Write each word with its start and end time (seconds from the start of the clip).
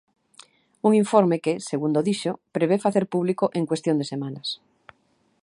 Un 0.87 0.91
informe 1.03 1.37
que, 1.43 1.53
segundo 1.69 2.05
dixo, 2.07 2.31
prevé 2.55 2.75
facer 2.85 3.05
público 3.13 3.45
en 3.57 3.63
cuestión 3.69 3.95
de 3.99 4.09
semanas. 4.11 4.47